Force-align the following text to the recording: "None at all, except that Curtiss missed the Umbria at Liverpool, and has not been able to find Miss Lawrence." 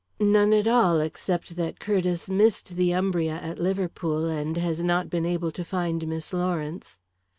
"None 0.19 0.51
at 0.51 0.65
all, 0.65 0.99
except 0.99 1.57
that 1.57 1.79
Curtiss 1.79 2.27
missed 2.27 2.69
the 2.75 2.91
Umbria 2.91 3.35
at 3.35 3.59
Liverpool, 3.59 4.25
and 4.25 4.57
has 4.57 4.83
not 4.83 5.11
been 5.11 5.27
able 5.27 5.51
to 5.51 5.63
find 5.63 6.07
Miss 6.07 6.33
Lawrence." 6.33 6.97